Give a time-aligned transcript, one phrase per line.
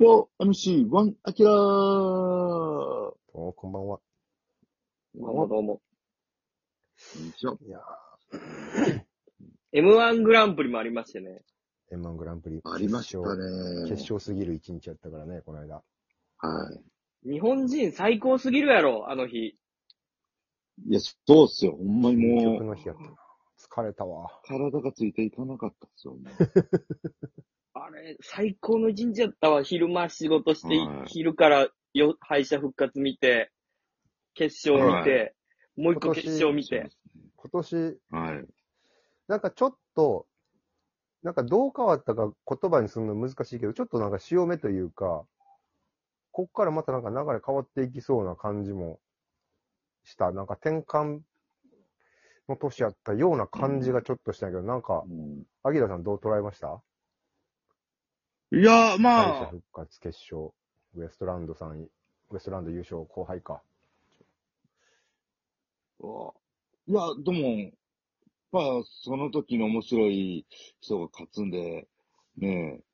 [0.00, 3.14] 表 MC1 アキラーお
[3.54, 4.00] こんばんは。
[5.14, 5.82] どうもどうも。
[7.12, 7.54] こんにちは。
[7.60, 7.80] いや
[9.74, 11.42] M1 グランプリもありましてね。
[11.92, 12.62] ー、M1 グランプリ。
[12.64, 13.24] ありましたね。
[13.90, 15.82] 決勝すぎる一日やったからね、この間。
[16.38, 16.72] は
[17.22, 17.30] い。
[17.30, 19.48] 日本人最高すぎるやろ、あの日。
[19.48, 19.58] い
[20.88, 21.72] や、そうっすよ。
[21.72, 23.10] ほんまに究極もう、の日やったな。
[23.70, 24.30] 疲れたわ。
[24.44, 26.14] 体がついていかなかったっすよ。
[26.14, 26.20] も
[27.74, 29.62] あれ、最高の一日やったわ。
[29.62, 33.52] 昼間仕事して、はい昼からよ敗者復活見て、
[34.34, 35.34] 決勝見て、
[35.76, 36.90] もう一個決勝見うて。
[37.36, 38.46] 今年、はい。
[39.28, 40.26] なんかちょっと、
[41.22, 45.26] なんかどう変わったか言葉にするの難しいけど、ちょっとなんか潮目というか、
[46.32, 49.00] こっからまたなんか流れ変わっていきそうな感じも
[50.04, 50.32] した。
[50.32, 51.20] なんか転換
[52.50, 56.82] の年やったような感じがちょっとしたけど、なんか、うんアギラさんどう捉えました？
[58.52, 60.52] いや、敗ま者あ、復活決勝、
[60.94, 61.90] ウエストランドさん、ウ
[62.36, 63.62] エストランド優勝後輩か。
[66.86, 67.70] いや、でも、
[68.52, 70.46] まあ、その時の面白い
[70.80, 71.86] 人が勝つんで、
[72.38, 72.84] ねえ、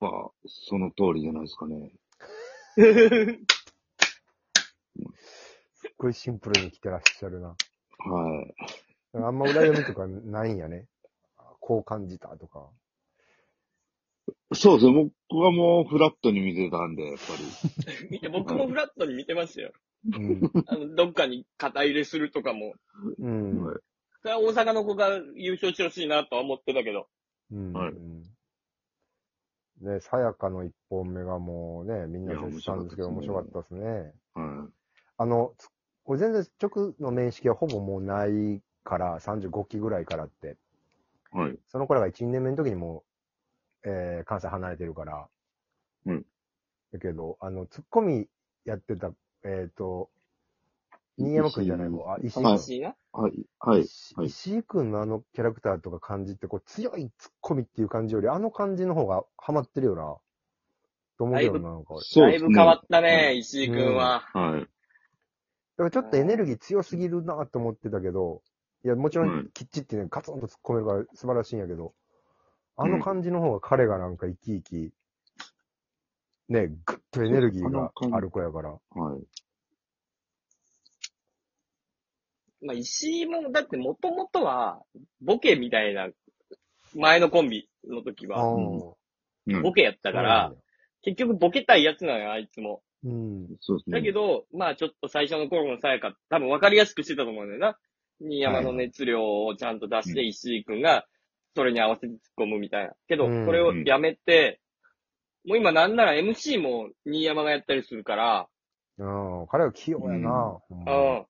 [0.00, 1.92] まあ、その通りじゃないですかね。
[5.74, 7.56] すっごいシンプルに来てらっしゃるな。
[8.10, 8.54] はい。
[9.14, 10.86] あんま裏読みとかないんやね。
[11.60, 12.68] こう感じたとか。
[14.52, 15.10] そうですね。
[15.28, 18.08] 僕はもうフラットに見てたんで、やっぱり。
[18.10, 19.72] 見て、僕もフラットに見てましたよ。
[20.04, 20.40] うん。
[20.66, 22.74] あの、どっかに肩入れするとかも。
[23.18, 23.64] うん。
[23.64, 23.76] はい
[24.22, 27.06] それは大阪の子が優勝してほしいなとは思ってたけど。
[27.52, 27.72] うん。
[27.72, 28.22] はいうん
[29.80, 34.14] ね、さやかの一本目がもうね、みんな絶賛ですけど面面白かったですね。
[34.34, 34.68] は
[35.18, 35.72] あの、つこ
[36.14, 40.56] れ全然直の面識はほぼもうないから、35期ぐらいからって。
[41.34, 41.38] い。
[41.38, 41.58] はい。
[41.66, 43.04] その頃が1、2年目の時にも
[43.84, 45.28] う、えー、関西離れてるから。
[46.06, 46.26] うん。
[46.92, 48.28] だけど、あの、ツッコミ
[48.64, 49.10] やってた、
[49.44, 50.10] えっ、と、
[51.18, 52.44] 新山くんじゃない方、あ、石井くん。
[52.44, 52.94] はいしいな。
[53.12, 53.32] はい。
[53.58, 53.86] はい。
[54.26, 60.16] 石井くんのあのキャラクターとか感じって、こう、強いツッコミっていう感じより、あの感じの方がハマってるよな。
[61.18, 61.94] と思うけどな、なんか。
[61.94, 64.20] だいぶ変わったはね、い石井くんは。
[64.32, 64.75] はい。
[65.76, 68.42] だからちょっとエネルギー強すぎるなと思ってたけど、
[68.84, 69.38] いや、もちろうん。
[69.40, 71.92] ん、きっちってね、ガツンと突っ込めるから素晴らしいんやけど、
[72.76, 74.92] あの感じの方が彼がなんか生き生き、
[76.48, 78.70] ね、ぐっとエネルギーがある子やから。
[78.70, 78.78] は
[79.16, 79.20] い。
[82.64, 84.82] まあ、石井も、だってもともとは、
[85.20, 86.08] ボケみたいな、
[86.94, 89.62] 前のコンビの時は、うん。
[89.62, 90.52] ボケやったから、
[91.02, 92.82] 結局ボケたいやつなのよ、あいつも。
[93.04, 93.48] うん。
[93.60, 93.98] そうですね。
[93.98, 97.78] だけど、まあちょっと最初の頃のさやか、多分分かりやすくしてたと思うんだよな。
[98.20, 101.06] 新山の熱量をちゃんと出して、うん石井くんが、
[101.54, 102.92] それに合わせて突っ込むみたいな。
[103.08, 104.60] けど、うんこれをやめて、
[105.46, 108.48] もう今なんなら MC も新山がやったりするから、
[108.98, 109.46] うん。
[109.48, 110.58] 彼は器用やな。
[110.70, 111.26] うん。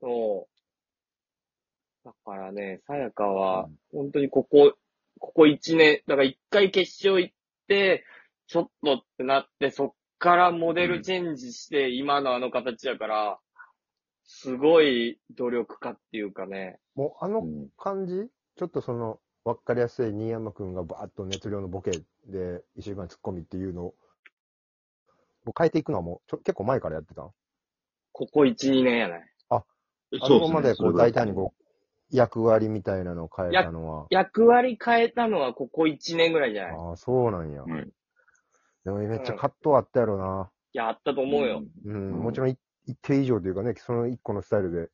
[0.00, 0.54] そう。
[2.04, 4.74] だからね、さやかは、本当にここ、
[5.20, 7.34] ここ一年、だから一回決勝行っ
[7.68, 8.04] て、
[8.46, 9.92] ちょっとってなって、そっ
[10.24, 13.38] からモデルチェンジして、今のあの形やから、
[14.24, 16.78] すごい努力家っていうかね。
[16.94, 17.68] もうあのうん。
[17.76, 18.30] 感じ？
[18.56, 21.90] ちょっとその、わかりやすい新山くんがバーッと熱量のボケ
[22.26, 23.94] で、石井君ツッコミっていうのを、
[25.44, 27.20] もう変えていくのはもうちょ結構前からやってた？
[27.20, 27.30] ん
[28.12, 29.30] ここ一、二年やない。
[29.50, 29.62] あ
[30.12, 36.72] そうそこまでこう大胆にこう、役割みたいなのを変えたのは、役割変えたのはここ一年ぐらいじゃない？
[36.72, 37.62] いああ、そうなんや。
[37.62, 37.90] はい。
[38.84, 40.50] でもめっちゃ葛藤あったやろな。
[40.72, 41.64] や、あったと思うよ。
[41.84, 44.88] うん、うんもちろんい一定以上というかね、その一個のスタイルで、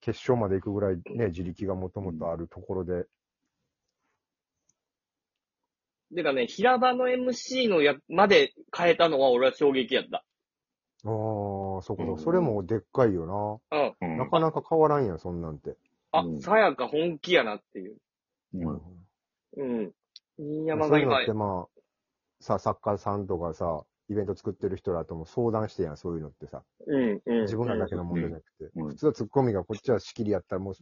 [0.00, 3.04] 決勝まで行くぐらいね、自力がもともとあるところで、
[6.14, 10.18] てかね、平場の MC のや、まで変えたのは俺は衝撃やった。
[10.18, 10.22] あ
[11.02, 13.24] あ、そこうんそれもでっかいよ
[13.70, 14.08] うん。
[14.08, 14.24] うんな。
[14.24, 15.76] なかなか変わらんやん、そんなんて。
[16.12, 17.96] あう、んさやか本気やなっていう。
[18.54, 18.80] うん
[19.56, 19.92] うん。
[20.38, 21.69] 新そう山が今いうのっ、てまあ、
[22.40, 26.64] さ、作家さんとかさ、イベント作ってる人らとも相談してやん、そういうのってさ。
[26.86, 27.40] うん、うん。
[27.42, 28.70] 自分らだけの問題じゃなくて。
[28.74, 30.74] うん普通はツッコミがこっちは仕切りやったらもう、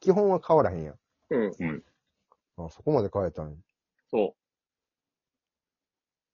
[0.00, 0.94] 基本は変わらへんやん。
[1.30, 1.82] うん、
[2.58, 3.56] あそこまで変えたんや
[4.10, 4.36] そ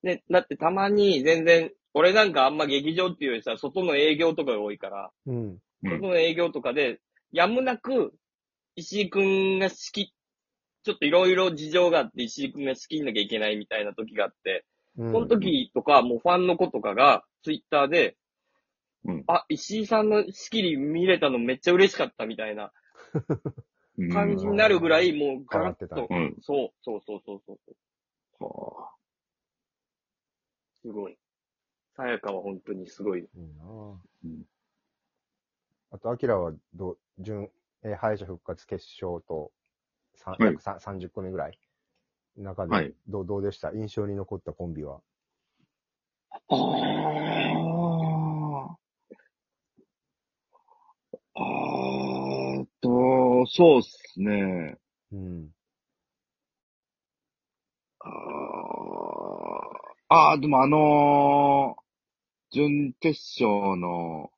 [0.02, 0.06] う。
[0.06, 5.37] で、だってたまに全然、俺なんかあんま劇場っていうよりさ、外の営業とかが多いから、うん。
[5.37, 7.00] うん外の営業とかで、
[7.32, 8.12] やむなく、
[8.76, 10.06] 石井くんが仕切っ、
[10.84, 14.64] ちょっといろいろ事情があって石井くんが仕切んなきゃいけないみたいな時があって、
[14.98, 15.12] うん。
[15.12, 18.16] その時とか、もうファンの子とかが、ツイッターで、
[19.04, 19.24] うん。
[19.26, 22.72] あ、石井さんの仕切り見れたのめっちゃ嬉しかったみたいな
[24.12, 26.06] 感じになるぐらい、もうガラッと。
[26.10, 26.36] うん。
[26.40, 28.44] そう、そうそうそうそう。
[28.44, 28.90] は
[30.82, 31.16] すごい。
[31.96, 33.20] さやかは本当にすごい。
[33.20, 33.26] いい
[33.58, 34.42] なぁうん。
[35.90, 37.50] あと、アキラはどう、準、
[37.82, 39.52] えー敗者復活決勝と、
[40.14, 40.52] さんはい。
[40.52, 41.58] 約さ30個目ぐらい
[42.37, 43.73] 中で、はいどう、どうでした？
[43.73, 45.00] 印象に残ったコンビは。
[46.31, 46.62] ああ。
[51.34, 54.79] あーと、そうっすね。
[55.12, 55.50] うん。
[58.00, 58.11] あー
[60.08, 61.82] あー、でもあのー
[62.55, 64.31] 準決勝の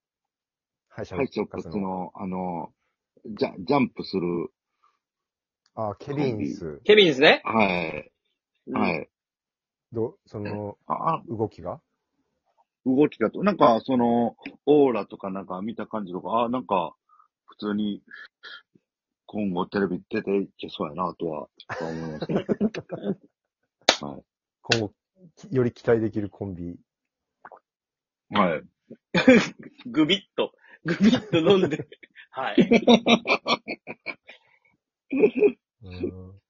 [0.88, 2.12] 敗者復活の。
[2.14, 2.72] あの
[3.26, 4.52] ジャ、ジャンプする、
[5.74, 6.80] あ、ケビンス。
[6.84, 7.42] ケビンですね。
[7.44, 8.12] はい、
[8.68, 9.08] うんはい。
[9.92, 11.80] ど、その、あ、あ動きが？
[12.86, 14.36] 動きだと、なんか、その、
[14.66, 16.94] オーラとかなんか見た感じとか、あ、なんか、
[17.46, 18.02] 普通に、
[19.26, 21.48] 今後テレビ出ていけそうやなとは、
[21.80, 22.34] 思いました。
[24.06, 24.24] はい。
[24.62, 24.94] 今後、
[25.50, 26.78] より期待できるコンビ。
[28.30, 28.62] はい。
[29.86, 30.52] グビッと、
[30.84, 31.88] グビッと飲んで。
[32.30, 32.56] はい。
[35.84, 36.40] うん。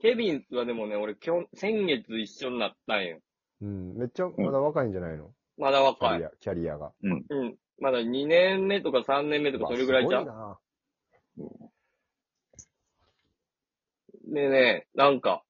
[0.00, 3.18] ケビンスはでもね、俺今日、先月一緒になったんよ。
[3.62, 3.94] うん。
[3.96, 5.30] めっちゃ、まだ若いんじゃないの？
[5.56, 6.24] まだ若いキャリ。
[6.26, 6.92] ア、キャリアが。
[7.02, 7.56] うん。
[7.80, 10.24] まだ2年目とか3年目とかそれぐらいじゃん。
[10.24, 10.58] うわ
[12.56, 12.68] す
[14.32, 15.42] でね、なんか、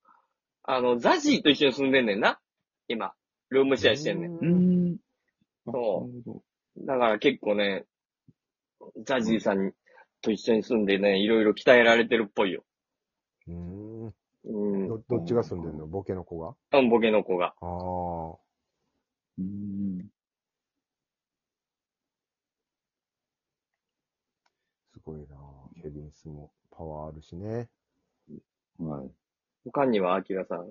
[0.62, 2.38] あの、ザジーと一緒に住んでんねんな。
[2.86, 3.12] 今。
[3.50, 4.36] ルームシェアしてんねん。
[4.36, 4.56] ごいな。
[4.56, 4.96] ん。
[5.66, 6.42] そうなるほ
[6.78, 7.86] だから結構ね、
[9.04, 9.72] ザジーさん
[10.22, 12.62] と一緒に住んでね、いろいろ鍛えられてるっぽいよ。
[13.48, 13.97] うん。
[14.48, 14.88] うん。
[14.88, 15.86] ど、どっちが住んでんの？
[15.86, 16.54] ボケの子が？
[16.78, 17.54] うんボケの子が。
[17.60, 17.66] ああ。
[17.66, 18.40] ど。
[19.38, 20.08] うん。
[24.92, 25.26] すごいな
[25.82, 27.68] ケビンスもパワーあるしね。
[28.78, 29.10] はい。
[29.64, 30.70] 他には、アキラさん、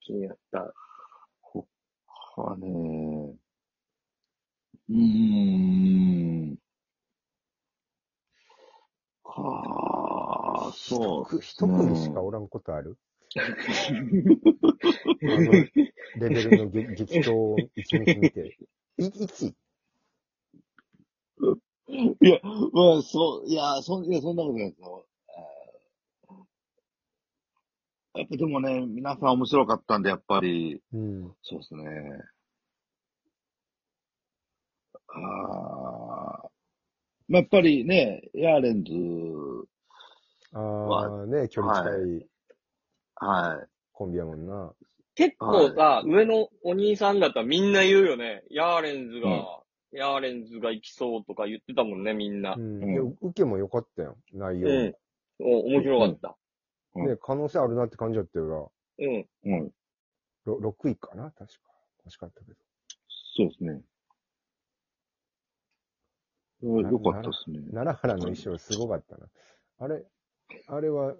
[0.00, 0.72] 気になった？
[2.36, 2.68] はね、
[4.88, 6.57] うーん。
[10.68, 11.76] あ、そう一ね。
[11.76, 12.96] 組しかおらんことある？
[15.22, 15.52] あの
[16.16, 18.56] レベルの激激闘を一日見て。
[18.98, 19.54] い、一？
[22.20, 22.40] いや、
[22.72, 25.06] まあ、そう、いや、そん、いや、そんなことないですよ。
[25.28, 25.48] えー
[28.14, 31.32] やっぱでもね、皆さん面白かったんで、やっぱり、うん。
[31.42, 31.84] そうですね。
[35.06, 36.50] ああ、
[37.28, 38.92] まあ、やっぱりね、ヤーレンズ、
[40.52, 42.28] ああ、ね、距離近い
[43.16, 43.68] はい。
[43.92, 44.72] コンビやもんな。
[45.14, 48.44] 結構さ、上のお兄さん方みんな言うよね。
[48.50, 49.46] ヤーレンズが、うん
[49.90, 52.58] ヤーレンズが行きそうとか言ってたもんね、みんなう。
[52.60, 52.82] ん。
[52.82, 54.68] うんで受けも良かったよ、内容。
[54.68, 54.94] うん。
[55.40, 56.36] お面白かった。
[56.94, 59.26] うんね、可能性あるなって感じだったようん。
[59.44, 59.64] うん。
[59.64, 59.70] な。
[60.44, 61.30] ろ6位かな？
[61.30, 61.70] 確か。
[62.04, 62.56] 確かだったけど。
[63.36, 63.80] そうですね。
[66.62, 67.60] うんなよかったですね。
[67.72, 69.26] 奈良原の衣装すごかったな。
[69.78, 70.04] あれ、
[70.66, 71.14] あれは、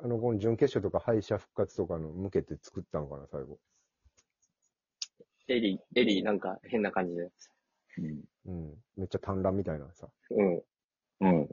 [0.00, 3.58] あの、この準決勝とか敗者復活とかの向けて作ったのかな、最後。
[5.48, 7.30] エリー、エリーなんか変な感じで。
[7.98, 8.24] うん。
[8.46, 8.74] うん。
[8.96, 10.08] めっちゃ短乱みたいなさ。
[10.30, 10.62] うん。
[11.20, 11.48] うん。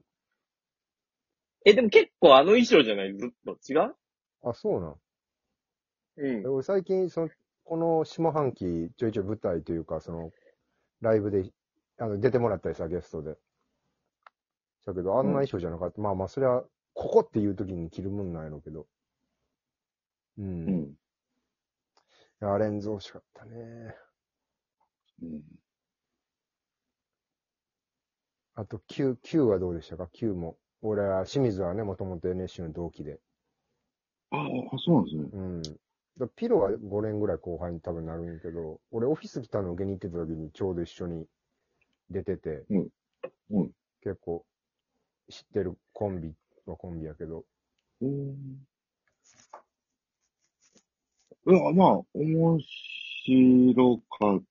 [1.65, 3.15] え、でも結構あの衣装じゃない？
[3.18, 3.57] ずっと？
[3.68, 3.95] 違う？
[4.44, 4.95] あ、そうなん。
[6.18, 6.47] うんえ。
[6.47, 7.30] 俺最近、その、
[7.63, 10.31] この下半期、ちょいちょい舞台というか、その、
[11.01, 11.49] ライブで、
[11.97, 13.35] あの、出てもらったりさ、ゲストで。
[14.85, 16.01] だけど、あんな衣装じゃなかった。
[16.01, 16.63] まあまあ、それは、
[16.94, 18.87] ここっていう時に着るもんなんやろうけど。
[20.37, 20.45] うん。
[20.45, 20.95] いうん。
[22.39, 23.95] や、レンズ惜しかったね。
[25.21, 25.42] うん。
[28.56, 30.57] あと、Q、Q はどうでしたか ?Q も。
[30.81, 33.19] 俺は、清水はね、もともと NSC の同期で。
[34.30, 35.30] ああ、そうなんですね。
[35.33, 35.61] うん。
[36.18, 41.25] だピロは5年ぐらい後輩に多分なるんやけど、俺オフィス来たの受けに行ってた時にちょうど一緒に
[42.09, 42.87] 出てて、うん
[43.51, 44.45] うん結構
[45.29, 46.33] 知ってるコンビ
[46.65, 47.45] はコンビやけど、
[48.01, 48.67] うん。
[51.47, 52.59] いや、まあ、面
[53.25, 54.44] 白かっ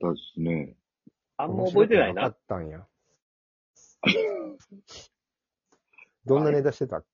[0.00, 0.76] たですね。
[1.36, 2.38] あんま覚えてないな面白くかっ。
[2.48, 2.86] たんや。
[6.26, 7.04] どんなネタしてた？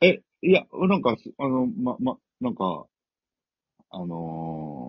[0.00, 2.86] え、いや、なんか、すあの、ま、ま、なんか、
[3.90, 4.85] あのー、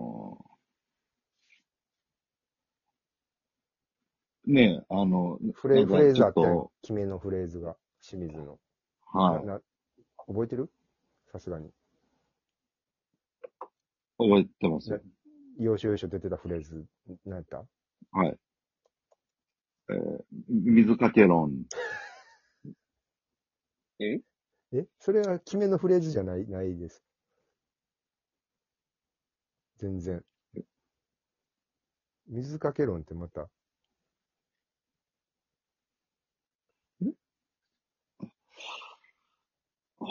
[4.48, 8.58] ねえ、あの、フレフレーズあってちょっ決めのフレーズが、清水の。
[9.12, 9.44] とはい。
[9.44, 9.60] なな
[10.26, 10.70] 覚えてる？
[11.30, 11.70] さすがに。
[14.16, 15.00] 覚えてますよ。
[15.58, 16.86] 要所要所出てたフレーズ、
[17.26, 17.58] 何やった？
[18.12, 18.38] はい。
[19.90, 21.64] えー水かけ論。
[24.00, 24.20] え？
[24.72, 24.86] え？
[24.98, 27.04] それは決めのフレーズじゃない、ないです。
[29.76, 30.24] 全然。
[32.28, 33.50] 水かけ論ってまた。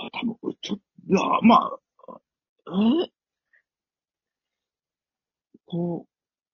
[0.05, 1.79] あ、多分、ちょっと、いや、まあ、
[2.67, 3.11] え
[5.65, 6.07] こ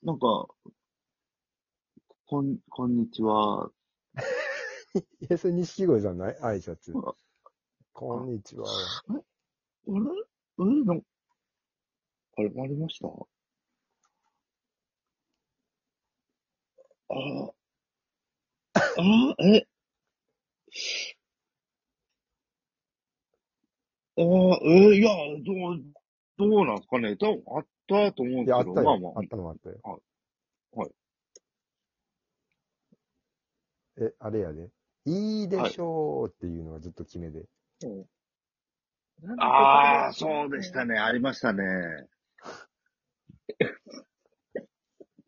[0.03, 0.19] う、なん。
[0.19, 0.47] か、
[2.25, 2.97] こん、こん。
[2.97, 3.69] にちは。
[5.21, 6.17] いや、それ錦鯉さん。
[6.17, 6.93] ない挨拶。
[7.93, 8.29] こん。
[8.33, 8.67] にちは。
[8.67, 9.19] あれ
[9.89, 11.01] えなん。
[12.37, 13.13] あれ、ありましたあ
[17.15, 17.53] あ、
[19.39, 19.72] えああ、
[24.65, 25.09] えいや、
[25.45, 25.83] どう、
[26.37, 28.99] どうなんですかね多分あったと思うんいや、あですけど、まあったよ。
[28.99, 29.75] まあったのもあったよ。
[30.75, 30.89] はい。
[34.01, 34.69] え、あれやで。
[35.05, 37.45] いいでしょうっていうのがずっと決めで。
[37.83, 38.05] うん。
[39.39, 39.43] あ。
[39.43, 40.97] ああ、そうでしたね。
[40.97, 41.63] ありましたね。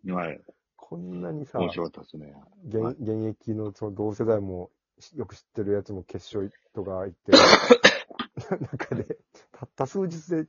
[0.07, 0.41] はい。
[0.75, 2.33] こんなにさ、面白かったですね。
[2.67, 4.69] 現はい現役のその同世代も
[5.15, 7.31] よく知ってるやつも決勝とか行って
[8.55, 9.17] る中で、
[9.51, 10.47] たった数日で、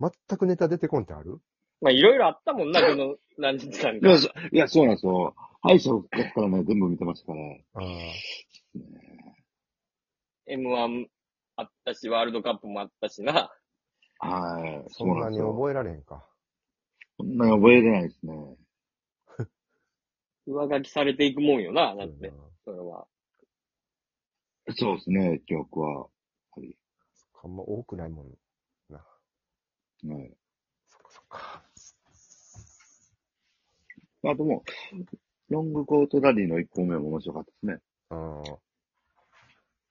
[0.00, 1.40] 全くネタ出てこんってある？
[1.80, 4.18] まあ、いろいろあったもんな、この何日間かいや、。
[4.18, 5.34] そいやそうなんですよ。
[5.62, 7.40] 敗者復活からね、全部見てましたから。
[7.44, 8.12] ああ。
[10.48, 11.06] M1
[11.56, 13.52] あったし、ワールドカップもあったしな。
[14.18, 14.92] はい。
[14.92, 15.38] そんなに。
[15.38, 16.24] 覚えられへんか。
[17.18, 18.34] そんなに覚えれないですね。
[20.46, 22.32] 上書きされていくもんよな、だって。
[22.64, 23.06] それは。
[24.76, 26.08] そうですね、記憶は。
[27.44, 28.26] あんま多くないもん
[28.88, 29.04] な。
[30.04, 30.32] りはい。
[30.88, 31.62] そっかそっか。
[34.24, 37.78] あともう、ロングコートラリーの1個目も面白かったですね。
[38.10, 38.71] ああ。